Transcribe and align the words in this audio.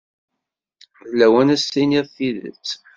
D 1.09 1.11
lawan 1.19 1.53
ad 1.53 1.59
s-tiniḍ 1.63 2.05
tidet. 2.15 2.67